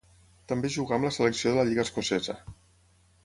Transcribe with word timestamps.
També 0.51 0.71
jugà 0.75 0.95
amb 0.97 1.07
la 1.07 1.11
selecció 1.17 1.51
de 1.53 1.59
la 1.61 1.65
lliga 1.69 1.85
escocesa. 1.87 2.37